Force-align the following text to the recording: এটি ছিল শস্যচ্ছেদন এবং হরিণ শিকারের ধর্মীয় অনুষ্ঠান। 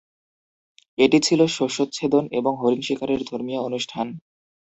এটি 0.97 1.17
ছিল 1.21 1.39
শস্যচ্ছেদন 1.55 2.23
এবং 2.31 2.53
হরিণ 2.61 2.81
শিকারের 2.81 3.21
ধর্মীয় 3.29 3.61
অনুষ্ঠান। 3.67 4.07